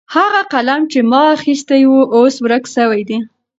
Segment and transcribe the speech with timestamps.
[0.15, 3.17] هغه قلم چې ما اخیستی و اوس ورک سوی دی.